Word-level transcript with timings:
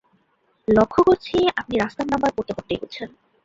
লক্ষ 0.67 0.95
করছি 1.07 1.35
আপনি 1.59 1.73
রাস্তার 1.77 2.07
নাম্বার 2.07 2.31
পড়তে 2.35 2.51
পড়তে 2.55 2.71
এগুচ্ছেন। 2.75 3.09